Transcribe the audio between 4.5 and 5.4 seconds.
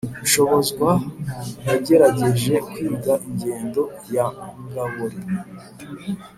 ngabori.